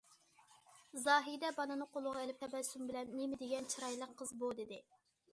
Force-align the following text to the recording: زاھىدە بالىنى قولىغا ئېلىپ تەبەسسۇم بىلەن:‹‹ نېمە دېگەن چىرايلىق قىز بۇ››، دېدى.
زاھىدە 1.01 1.51
بالىنى 1.57 1.85
قولىغا 1.97 2.23
ئېلىپ 2.23 2.39
تەبەسسۇم 2.43 2.87
بىلەن:‹‹ 2.91 3.13
نېمە 3.19 3.39
دېگەن 3.43 3.69
چىرايلىق 3.75 4.15
قىز 4.23 4.33
بۇ››، 4.45 4.49
دېدى. 4.61 4.81